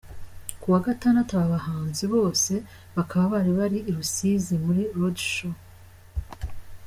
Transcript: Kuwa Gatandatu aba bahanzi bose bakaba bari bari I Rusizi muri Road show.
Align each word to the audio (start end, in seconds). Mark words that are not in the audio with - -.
Kuwa 0.61 0.79
Gatandatu 0.87 1.31
aba 1.35 1.53
bahanzi 1.53 2.03
bose 2.13 2.53
bakaba 2.95 3.31
bari 3.33 3.51
bari 3.59 3.77
I 3.89 3.91
Rusizi 3.97 4.55
muri 4.65 4.83
Road 4.97 5.17
show. 5.31 5.55